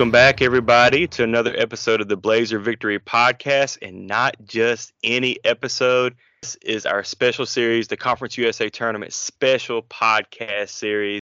[0.00, 5.36] Welcome back, everybody, to another episode of the Blazer Victory Podcast, and not just any
[5.44, 6.16] episode.
[6.40, 11.20] This is our special series, the Conference USA Tournament Special Podcast Series.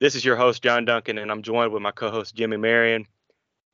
[0.00, 3.06] This is your host, John Duncan, and I'm joined with my co host, Jimmy Marion.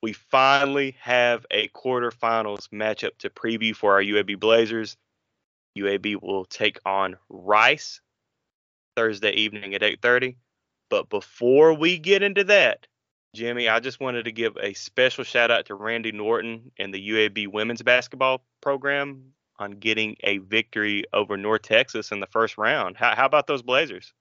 [0.02, 4.96] We finally have a quarterfinals matchup to preview for our UAB Blazers.
[5.78, 8.00] UAB will take on Rice
[8.96, 10.34] Thursday evening at 8:30.
[10.90, 12.88] But before we get into that,
[13.34, 17.10] Jimmy, I just wanted to give a special shout out to Randy Norton and the
[17.10, 22.96] UAB women's basketball program on getting a victory over North Texas in the first round.
[22.96, 24.12] How, how about those Blazers?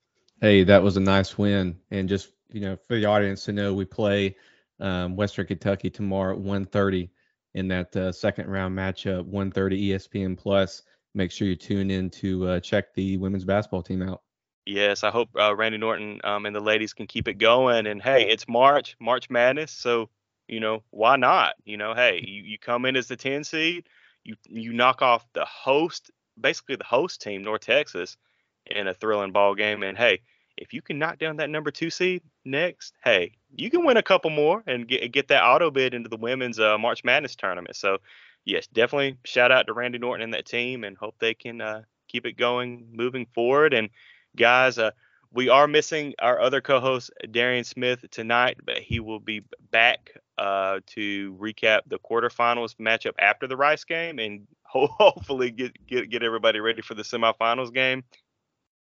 [0.42, 1.78] Hey, that was a nice win.
[1.92, 4.36] And just, you know, for the audience to know, we play
[4.80, 7.10] um, Western Kentucky tomorrow at 1.30
[7.54, 10.82] in that uh, second round matchup, 1.30 ESPN Plus.
[11.14, 14.24] Make sure you tune in to uh, check the women's basketball team out.
[14.66, 17.86] Yes, I hope uh, Randy Norton um, and the ladies can keep it going.
[17.86, 20.10] And hey, it's March, March Madness, so
[20.48, 21.56] you know why not?
[21.66, 23.88] You know, hey, you, you come in as the 10 seed,
[24.24, 28.18] you you knock off the host, basically the host team, North Texas,
[28.66, 29.84] in a thrilling ball game.
[29.84, 30.22] And hey,
[30.56, 34.04] if you can knock down that number two seed next, hey, you can win a
[34.04, 37.76] couple more and get get that auto bid into the women's uh, March Madness tournament.
[37.76, 37.98] So
[38.46, 41.82] yes, definitely shout out to Randy Norton and that team, and hope they can uh,
[42.08, 43.74] keep it going moving forward.
[43.74, 43.90] And
[44.36, 44.78] guys.
[44.78, 44.92] Uh,
[45.34, 50.80] we are missing our other co-host Darian Smith tonight, but he will be back uh,
[50.88, 56.24] to recap the quarterfinals matchup after the Rice game, and ho- hopefully get, get get
[56.24, 58.04] everybody ready for the semifinals game.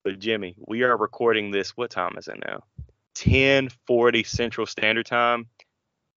[0.04, 1.78] But Jimmy, we are recording this.
[1.78, 2.64] What time is it now?
[3.16, 5.48] 10:40 Central Standard Time,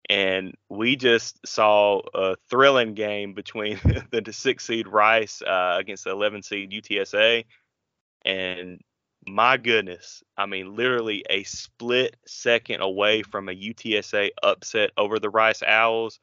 [0.10, 3.80] and we just saw a thrilling game between
[4.12, 7.44] the six seed Rice uh, against the 11 seed UTSA,
[8.24, 8.80] and
[9.28, 15.30] my goodness, I mean, literally a split second away from a UTSA upset over the
[15.30, 16.20] Rice Owls,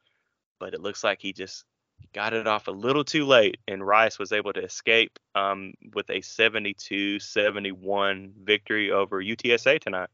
[0.58, 1.64] but it looks like he just
[2.12, 6.08] got it off a little too late, and Rice was able to escape um, with
[6.10, 10.08] a 72-71 victory over UTSA tonight.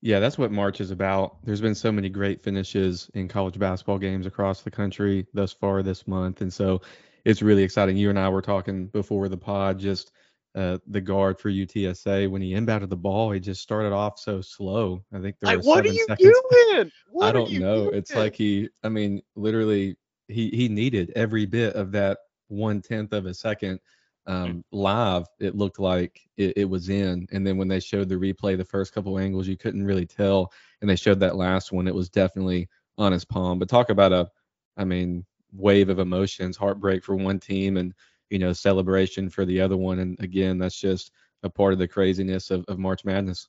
[0.00, 1.36] Yeah, that's what March is about.
[1.44, 5.82] There's been so many great finishes in college basketball games across the country thus far
[5.82, 6.82] this month, and so
[7.24, 7.96] it's really exciting.
[7.96, 10.12] You and I were talking before the pod just–
[10.54, 14.40] uh, the guard for UTSA when he inbounded the ball, he just started off so
[14.40, 15.04] slow.
[15.12, 16.32] I think there was what are you seconds.
[16.50, 16.92] doing?
[17.10, 17.84] What I don't know.
[17.84, 17.94] Doing?
[17.96, 19.96] It's like he, I mean, literally,
[20.28, 23.80] he he needed every bit of that one tenth of a second.
[24.26, 28.14] Um, live, it looked like it, it, was in, and then when they showed the
[28.14, 30.50] replay, the first couple angles, you couldn't really tell,
[30.80, 32.66] and they showed that last one, it was definitely
[32.96, 33.58] on his palm.
[33.58, 34.30] But talk about a,
[34.78, 37.92] I mean, wave of emotions, heartbreak for one team, and
[38.30, 39.98] you know, celebration for the other one.
[39.98, 41.12] And again, that's just
[41.42, 43.48] a part of the craziness of, of March Madness.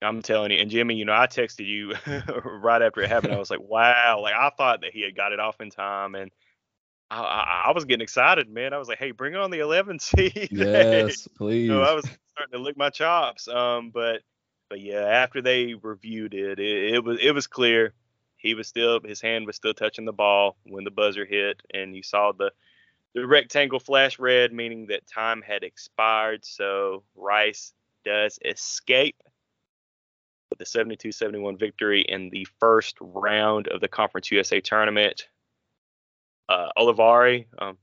[0.00, 1.94] I'm telling you, and Jimmy, you know, I texted you
[2.44, 3.34] right after it happened.
[3.34, 6.14] I was like, wow, like I thought that he had got it off in time,
[6.14, 6.30] and
[7.10, 8.72] I, I, I was getting excited, man.
[8.72, 10.48] I was like, hey, bring on the 11 seed.
[10.52, 11.64] Yes, please.
[11.64, 13.48] you know, I was starting to lick my chops.
[13.48, 14.22] Um, but
[14.70, 17.92] but yeah, after they reviewed it, it, it was it was clear
[18.36, 21.96] he was still his hand was still touching the ball when the buzzer hit, and
[21.96, 22.52] you saw the
[23.14, 26.44] the rectangle flash red, meaning that time had expired.
[26.44, 27.72] So Rice
[28.04, 29.16] does escape
[30.50, 35.28] with a 72 71 victory in the first round of the Conference USA tournament.
[36.48, 37.76] Uh, Olivari um,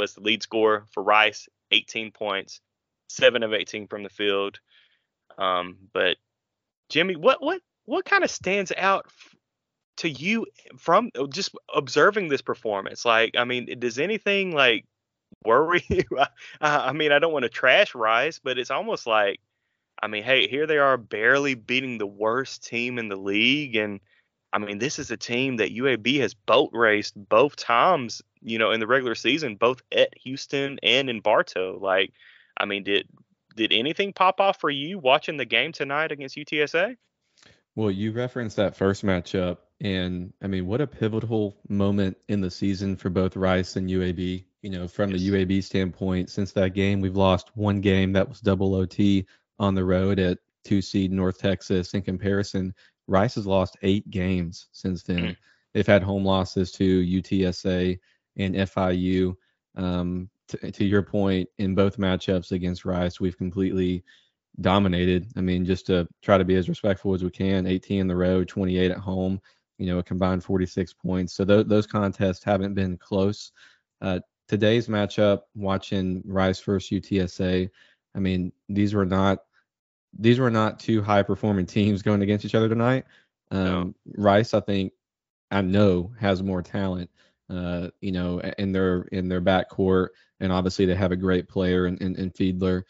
[0.00, 2.60] was the lead scorer for Rice, 18 points,
[3.08, 4.58] 7 of 18 from the field.
[5.38, 6.16] Um, but
[6.88, 9.06] Jimmy, what what what kind of stands out
[9.96, 10.46] to you
[10.76, 13.04] from uh, just observing this performance?
[13.04, 14.86] Like, I mean, does anything like
[15.44, 16.04] worry you?
[16.60, 19.40] I, mean, I don't want to trash Rice, but it's almost like,
[20.02, 23.76] I mean, hey, here they are barely beating the worst team in the league.
[23.76, 24.00] And
[24.52, 28.70] I mean, this is a team that UAB has boat raced both times, you know,
[28.70, 31.78] in the regular season, both at Houston and in Bartow.
[31.80, 32.12] Like,
[32.56, 33.08] I mean, did
[33.56, 36.96] did anything pop off for you watching the game tonight against UTSA?
[37.76, 42.50] Well, you referenced that first matchup and I mean, what a pivotal moment in the
[42.50, 44.44] season for both Rice and UAB.
[44.62, 45.20] You know, from yes.
[45.20, 49.26] the UAB standpoint, since that game, we've lost one game that was double OT
[49.58, 51.92] on the road at two seed North Texas.
[51.92, 52.72] In comparison,
[53.06, 55.18] Rice has lost eight games since then.
[55.18, 55.32] Mm-hmm.
[55.74, 57.98] They've had home losses to UTSA
[58.36, 59.36] and FIU.
[59.76, 64.04] Um, to, to your point, in both matchups against Rice, we've completely
[64.60, 65.26] dominated.
[65.36, 68.16] I mean, just to try to be as respectful as we can, 18 in the
[68.16, 69.40] road, 28 at home
[69.78, 71.34] you know, a combined 46 points.
[71.34, 73.52] So th- those contests haven't been close.
[74.00, 77.68] Uh, today's matchup, watching Rice versus UTSA,
[78.14, 79.38] I mean, these were not
[80.16, 83.04] these were not two high performing teams going against each other tonight,
[83.50, 83.94] Um, no.
[84.22, 84.92] Rice, I think,
[85.50, 87.10] I know has more talent.
[87.50, 90.08] Uh, you know, in their in their backcourt,
[90.40, 92.84] and obviously they have a great player in, in, in Fiedler.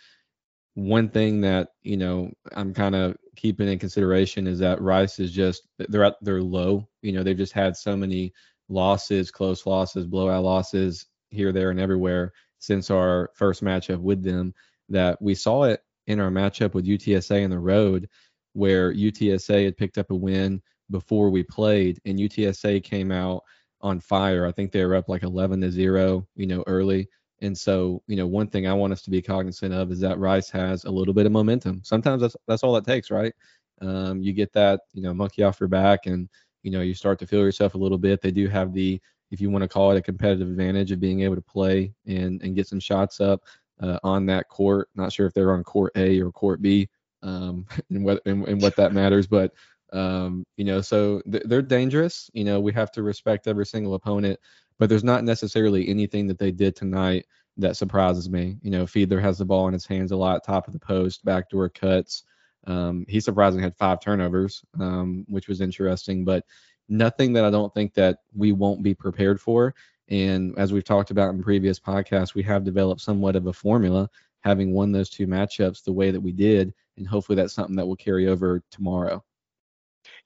[0.74, 5.32] One thing that you know I'm kind of keeping in consideration is that Rice is
[5.32, 6.88] just they're at they're low.
[7.02, 8.32] You know, they've just had so many
[8.68, 14.54] losses, close losses, blowout losses here, there, and everywhere since our first matchup with them
[14.88, 18.08] that we saw it in our matchup with UTSA in the road,
[18.54, 23.42] where UTSA had picked up a win before we played, and UTSA came out
[23.80, 24.46] on fire.
[24.46, 27.08] I think they were up like 11 to zero, you know, early.
[27.40, 30.18] And so, you know, one thing I want us to be cognizant of is that
[30.18, 31.80] Rice has a little bit of momentum.
[31.84, 33.32] Sometimes that's that's all it takes, right?
[33.80, 36.28] Um, you get that, you know, monkey off your back, and
[36.62, 38.22] you know, you start to feel yourself a little bit.
[38.22, 39.00] They do have the,
[39.30, 42.40] if you want to call it a competitive advantage of being able to play and
[42.42, 43.42] and get some shots up
[43.80, 44.88] uh, on that court.
[44.94, 46.88] Not sure if they're on court A or court B,
[47.22, 49.52] um, and what and, and what that matters, but
[49.92, 52.30] um, you know, so th- they're dangerous.
[52.34, 54.38] You know, we have to respect every single opponent,
[54.78, 57.26] but there's not necessarily anything that they did tonight
[57.56, 58.56] that surprises me.
[58.62, 61.24] You know, Fiedler has the ball in his hands a lot, top of the post,
[61.24, 62.24] backdoor cuts.
[62.66, 66.44] Um, he surprisingly had five turnovers, um, which was interesting, but
[66.88, 69.74] nothing that I don't think that we won't be prepared for.
[70.08, 74.10] And as we've talked about in previous podcasts, we have developed somewhat of a formula,
[74.40, 77.86] having won those two matchups the way that we did, and hopefully that's something that
[77.86, 79.24] will carry over tomorrow.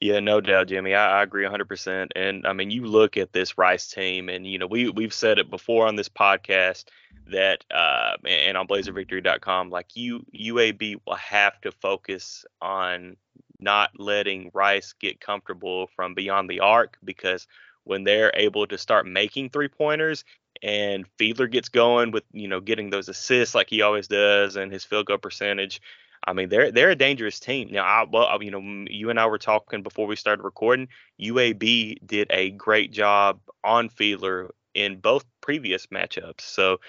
[0.01, 0.95] Yeah, no doubt, Jimmy.
[0.95, 2.09] I, I, agree 100%.
[2.15, 5.39] And I mean, you look at this Rice team, and you know, we we've said
[5.39, 6.85] it before on this podcast
[7.31, 13.17] that uh, and on BlazerVictory.com, like you UAB will have to focus on
[13.61, 17.47] not letting Rice get comfortable from beyond the arc because
[17.85, 20.25] when they're able to start making three pointers
[20.63, 24.73] and Fiedler gets going with you know getting those assists like he always does and
[24.73, 25.81] his field goal percentage.
[26.25, 27.69] I mean, they're they're a dangerous team.
[27.71, 30.89] Now, I, well, you know, you and I were talking before we started recording.
[31.21, 36.43] UAB did a great job on Fiedler in both previous matchups.
[36.43, 36.81] So,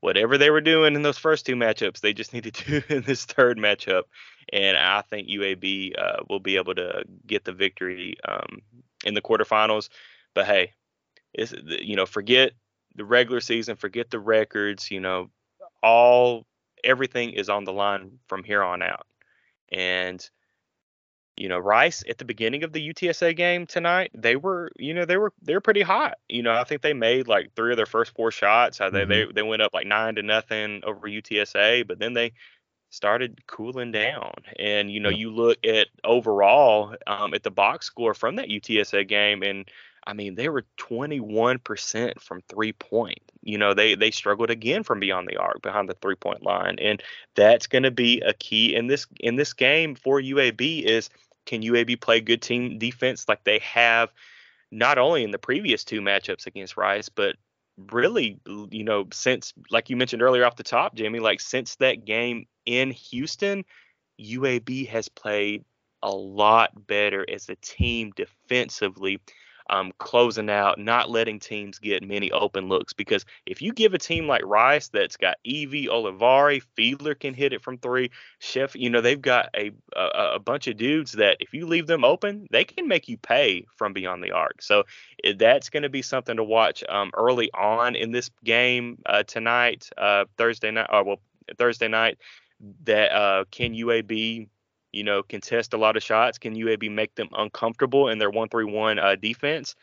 [0.00, 3.02] whatever they were doing in those first two matchups, they just need to do in
[3.02, 4.04] this third matchup.
[4.52, 8.60] And I think UAB uh, will be able to get the victory um,
[9.04, 9.88] in the quarterfinals.
[10.34, 10.72] But hey,
[11.32, 12.52] you know, forget
[12.96, 14.90] the regular season, forget the records.
[14.90, 15.30] You know,
[15.82, 16.46] all
[16.84, 19.06] everything is on the line from here on out.
[19.72, 20.28] And
[21.36, 25.06] you know, Rice at the beginning of the UTSA game tonight, they were, you know,
[25.06, 26.18] they were they were pretty hot.
[26.28, 28.78] You know, I think they made like three of their first four shots.
[28.78, 28.94] Mm-hmm.
[28.94, 32.32] They they they went up like nine to nothing over UTSA, but then they
[32.90, 34.34] started cooling down.
[34.58, 39.08] And you know, you look at overall um, at the box score from that UTSA
[39.08, 39.66] game, and
[40.06, 43.20] I mean, they were 21% from three point.
[43.42, 46.78] You know, they they struggled again from beyond the arc, behind the three point line,
[46.80, 47.02] and
[47.34, 50.82] that's going to be a key in this in this game for UAB.
[50.84, 51.10] Is
[51.46, 54.12] can UAB play good team defense like they have,
[54.70, 57.36] not only in the previous two matchups against Rice, but
[57.90, 62.04] really, you know, since like you mentioned earlier off the top, Jamie, like since that
[62.04, 63.64] game in Houston,
[64.20, 65.64] UAB has played
[66.02, 69.20] a lot better as a team defensively
[69.70, 72.92] um, closing out, not letting teams get many open looks.
[72.92, 77.52] Because if you give a team like Rice that's got Evee, Olivari, Fiedler can hit
[77.52, 78.10] it from three,
[78.40, 81.86] Chef, you know, they've got a, a, a bunch of dudes that if you leave
[81.86, 84.60] them open, they can make you pay from beyond the arc.
[84.60, 84.84] So
[85.24, 89.22] eh, that's going to be something to watch um, early on in this game uh,
[89.22, 91.20] tonight, uh, Thursday night, or uh, well,
[91.56, 92.18] Thursday night.
[92.84, 94.46] That uh, can UAB
[94.92, 96.38] you know, contest a lot of shots?
[96.38, 99.74] Can UAB make them uncomfortable in their one-three-one uh, defense?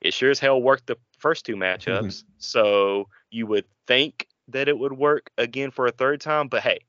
[0.00, 2.00] It sure as hell worked the first two matchups.
[2.00, 2.28] Mm-hmm.
[2.38, 6.80] So you would think that it would work again for a third time, but hey,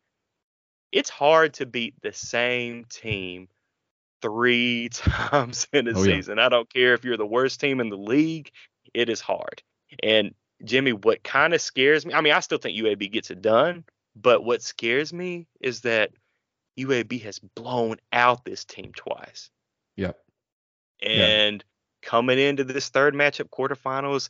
[0.91, 3.47] it's hard to beat the same team
[4.21, 6.37] three times in a oh, season.
[6.37, 6.45] Yeah.
[6.45, 8.51] I don't care if you're the worst team in the league,
[8.93, 9.61] it is hard.
[10.01, 13.41] And Jimmy, what kind of scares me, I mean, I still think UAB gets it
[13.41, 13.83] done,
[14.15, 16.11] but what scares me is that
[16.77, 19.49] UAB has blown out this team twice.
[19.95, 20.19] Yep.
[21.01, 21.63] And yep.
[22.01, 24.29] coming into this third matchup quarterfinals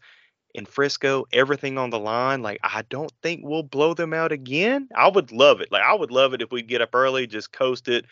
[0.53, 4.87] in Frisco, everything on the line, like I don't think we'll blow them out again.
[4.95, 5.71] I would love it.
[5.71, 8.05] Like I would love it if we get up early, just coast it.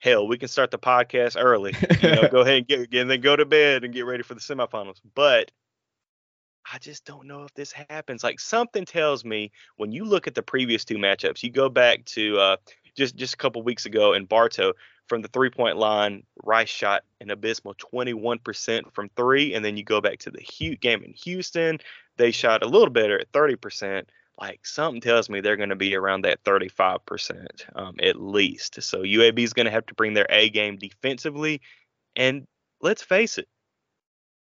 [0.00, 1.74] Hell, we can start the podcast early.
[2.02, 4.34] You know, go ahead and get and then go to bed and get ready for
[4.34, 5.00] the semifinals.
[5.14, 5.50] But
[6.72, 8.22] I just don't know if this happens.
[8.22, 12.04] Like something tells me when you look at the previous two matchups, you go back
[12.06, 12.56] to uh,
[12.98, 14.74] just just a couple weeks ago in Bartow
[15.06, 19.84] from the three point line, Rice shot an abysmal 21% from three, and then you
[19.84, 21.78] go back to the huge game in Houston,
[22.16, 24.04] they shot a little better at 30%.
[24.40, 28.82] Like something tells me they're going to be around that 35% um, at least.
[28.82, 31.60] So UAB is going to have to bring their A game defensively,
[32.14, 32.46] and
[32.80, 33.48] let's face it,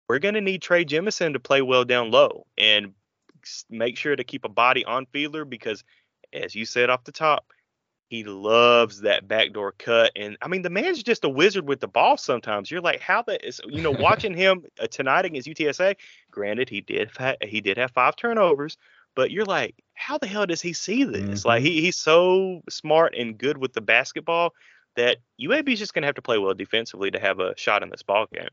[0.09, 2.93] we're going to need Trey Jemison to play well down low and
[3.69, 5.83] make sure to keep a body on Fiedler because,
[6.33, 7.51] as you said off the top,
[8.09, 10.11] he loves that backdoor cut.
[10.15, 12.71] And I mean, the man's just a wizard with the ball sometimes.
[12.71, 15.95] You're like, how that is, you know, watching him uh, tonight against UTSA,
[16.31, 17.11] granted, he did,
[17.41, 18.77] he did have five turnovers,
[19.15, 21.41] but you're like, how the hell does he see this?
[21.41, 21.47] Mm-hmm.
[21.47, 24.53] Like, he, he's so smart and good with the basketball
[24.95, 27.83] that UAB is just going to have to play well defensively to have a shot
[27.83, 28.49] in this ball game.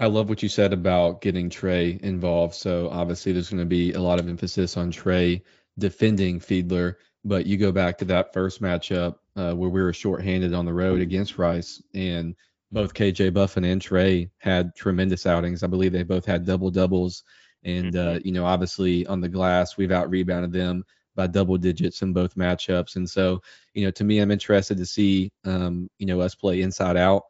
[0.00, 2.54] I love what you said about getting Trey involved.
[2.54, 5.42] So obviously, there's going to be a lot of emphasis on Trey
[5.78, 6.96] defending Fiedler.
[7.24, 10.72] But you go back to that first matchup uh, where we were shorthanded on the
[10.72, 12.34] road against Rice, and
[12.72, 15.62] both KJ Buffen and Trey had tremendous outings.
[15.62, 17.24] I believe they both had double doubles.
[17.62, 18.16] And, mm-hmm.
[18.16, 20.84] uh, you know, obviously on the glass, we've out rebounded them
[21.14, 22.96] by double digits in both matchups.
[22.96, 23.42] And so,
[23.74, 27.24] you know, to me, I'm interested to see, um, you know, us play inside out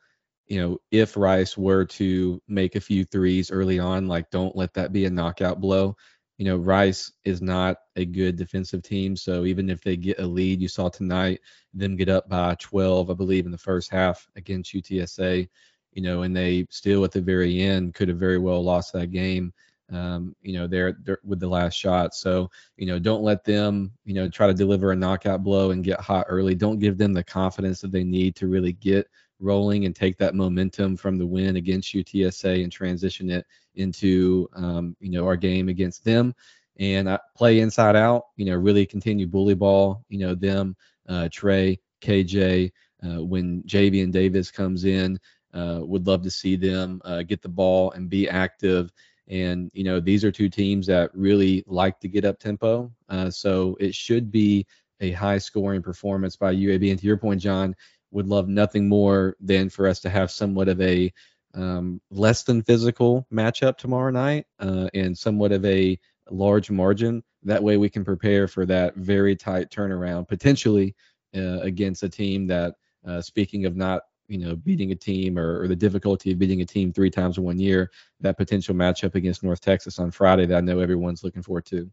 [0.50, 4.74] you know, if Rice were to make a few threes early on, like don't let
[4.74, 5.96] that be a knockout blow.
[6.40, 9.14] You know, Rice is not a good defensive team.
[9.14, 11.38] So even if they get a lead, you saw tonight
[11.74, 15.46] them get up by 12, I believe, in the first half against UTSA,
[15.92, 19.10] you know, and they still at the very end could have very well lost that
[19.10, 19.52] game.
[19.92, 22.14] Um, you know, there with the last shot.
[22.14, 25.84] So, you know, don't let them, you know, try to deliver a knockout blow and
[25.84, 26.54] get hot early.
[26.54, 29.06] Don't give them the confidence that they need to really get
[29.40, 34.96] rolling and take that momentum from the win against UTSA and transition it into um,
[35.00, 36.34] you know our game against them
[36.80, 38.24] and I play inside out.
[38.36, 40.04] You know, really continue bully ball.
[40.08, 40.74] You know them,
[41.08, 42.72] uh, Trey, KJ.
[43.02, 45.18] Uh, when Javian Davis comes in,
[45.54, 48.90] uh, would love to see them uh, get the ball and be active.
[49.28, 52.90] And you know these are two teams that really like to get up tempo.
[53.08, 54.66] Uh, so it should be
[55.00, 56.90] a high scoring performance by UAB.
[56.90, 57.74] And to your point, John,
[58.10, 61.12] would love nothing more than for us to have somewhat of a
[61.54, 65.98] um, less than physical matchup tomorrow night uh, and somewhat of a
[66.30, 67.22] large margin.
[67.42, 70.94] That way we can prepare for that very tight turnaround, potentially
[71.34, 72.74] uh, against a team that,
[73.06, 76.60] uh, speaking of not you know beating a team or, or, the difficulty of beating
[76.60, 77.90] a team three times in one year,
[78.20, 81.90] that potential matchup against North Texas on Friday that I know everyone's looking forward to.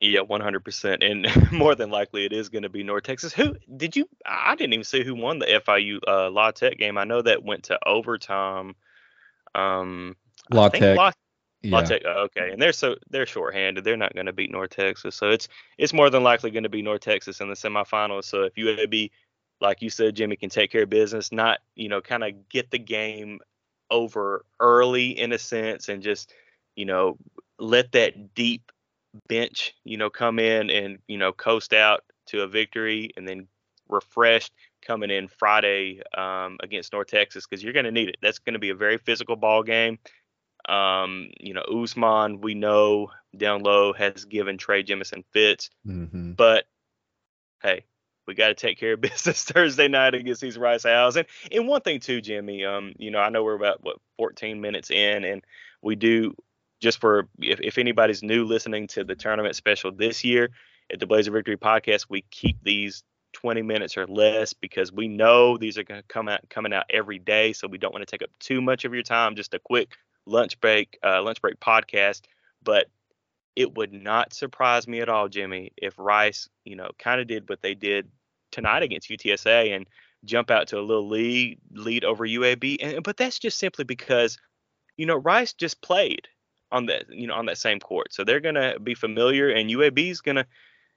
[0.00, 3.32] Yeah, one hundred percent, and more than likely it is going to be North Texas.
[3.32, 4.08] Who did you?
[4.24, 6.96] I didn't even see who won the FIU uh, La Tech game.
[6.96, 8.76] I know that went to overtime.
[9.56, 10.14] Um,
[10.52, 10.96] La Tech.
[10.96, 11.10] La,
[11.64, 12.02] La Tech.
[12.06, 13.82] Oh, okay, and they're so they're shorthanded.
[13.82, 16.68] They're not going to beat North Texas, so it's it's more than likely going to
[16.68, 18.24] be North Texas in the semifinals.
[18.24, 19.10] So if UAB,
[19.60, 22.70] like you said, Jimmy can take care of business, not you know kind of get
[22.70, 23.40] the game
[23.90, 26.32] over early in a sense, and just
[26.76, 27.18] you know
[27.58, 28.70] let that deep
[29.28, 33.48] bench, you know, come in and, you know, coast out to a victory and then
[33.88, 38.16] refreshed coming in Friday um, against North Texas because you're going to need it.
[38.22, 39.98] That's going to be a very physical ball game.
[40.68, 46.32] Um, you know, Ousmane, we know down low has given Trey Jemison fits, mm-hmm.
[46.32, 46.66] but
[47.62, 47.84] hey,
[48.26, 51.16] we got to take care of business Thursday night against these Rice Owls.
[51.16, 54.60] And and one thing too, Jimmy, um, you know, I know we're about what 14
[54.60, 55.42] minutes in, and
[55.80, 56.34] we do
[56.80, 60.50] just for if, if anybody's new listening to the tournament special this year
[60.92, 63.02] at the Blazer Victory podcast, we keep these
[63.34, 66.86] 20 minutes or less because we know these are going to come out coming out
[66.90, 69.36] every day, so we don't want to take up too much of your time.
[69.36, 72.22] Just a quick lunch break, uh, lunch break podcast,
[72.62, 72.86] but
[73.56, 77.48] it would not surprise me at all, Jimmy, if Rice, you know, kind of did
[77.48, 78.08] what they did
[78.52, 79.86] tonight against UTSA and
[80.24, 82.76] jump out to a little lead lead over UAB.
[82.80, 84.38] And but that's just simply because,
[84.96, 86.28] you know, Rice just played
[86.70, 88.12] on that you know on that same court.
[88.12, 90.46] So they're gonna be familiar, and UAB is gonna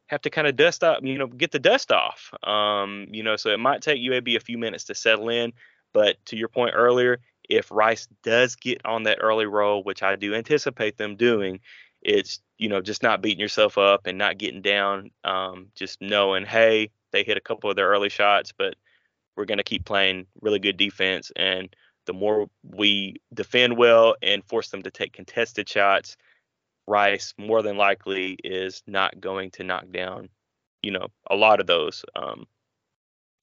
[0.07, 2.33] have to kind of dust up, you know, get the dust off.
[2.43, 5.53] Um, you know, so it might take UAB a few minutes to settle in.
[5.93, 10.17] But to your point earlier, if Rice does get on that early roll, which I
[10.17, 11.61] do anticipate them doing,
[12.01, 15.11] it's you know just not beating yourself up and not getting down.
[15.23, 18.75] Um, just knowing, hey, they hit a couple of their early shots, but
[19.35, 21.73] we're going to keep playing really good defense and
[22.11, 26.17] the more we defend well and force them to take contested shots,
[26.85, 30.27] Rice more than likely is not going to knock down,
[30.83, 32.47] you know, a lot of those um,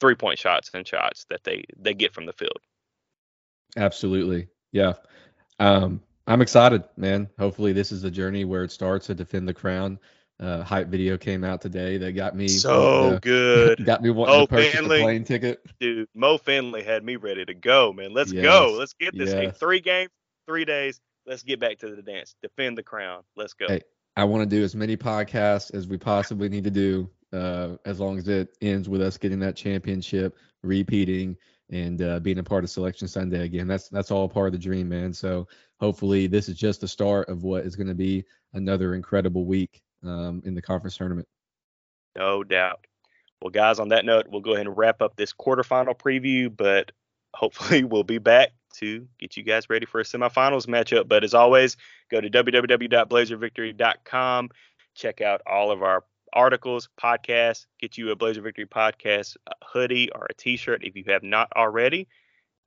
[0.00, 2.58] three point shots and shots that they they get from the field.
[3.74, 4.94] Absolutely, yeah.
[5.58, 7.30] Um, I'm excited, man.
[7.38, 9.98] Hopefully, this is a journey where it starts to defend the crown
[10.40, 13.84] uh, hype video came out today that got me so uh, good.
[13.84, 15.60] got me wanting Mo to purchase Finley, a plane ticket.
[15.80, 18.12] Dude, Mo Finley had me ready to go, man.
[18.12, 18.76] Let's yes, go.
[18.78, 19.30] Let's get this.
[19.30, 19.38] Yes.
[19.38, 20.10] Hey, three games,
[20.46, 21.00] three days.
[21.26, 22.34] Let's get back to the dance.
[22.42, 23.22] Defend the crown.
[23.36, 23.66] Let's go.
[23.66, 23.82] Hey,
[24.16, 28.00] I want to do as many podcasts as we possibly need to do, uh, as
[28.00, 31.36] long as it ends with us getting that championship, repeating,
[31.70, 33.66] and uh, being a part of Selection Sunday again.
[33.66, 35.12] That's that's all part of the dream, man.
[35.12, 35.48] So
[35.80, 39.82] hopefully this is just the start of what is going to be another incredible week
[40.04, 41.26] um, in the conference tournament.
[42.16, 42.86] No doubt.
[43.40, 46.90] Well, guys, on that note, we'll go ahead and wrap up this quarterfinal preview, but
[47.34, 51.08] hopefully we'll be back to get you guys ready for a semifinals matchup.
[51.08, 51.76] But as always,
[52.10, 54.50] go to www.blazervictory.com.
[54.94, 60.10] Check out all of our articles, podcasts, get you a Blazer Victory podcast a hoodie
[60.12, 62.08] or a t-shirt if you have not already.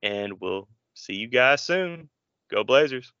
[0.02, 2.08] And we'll see you guys soon.
[2.50, 3.12] Go Blazers.